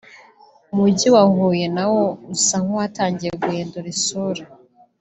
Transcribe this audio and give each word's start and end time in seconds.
Umujyi 0.71 1.07
wa 1.15 1.23
Huye 1.33 1.65
na 1.75 1.85
wo 1.91 2.03
usa 2.35 2.55
nk’uwatangiye 2.63 3.31
guhindura 3.41 3.87
isura 3.95 4.43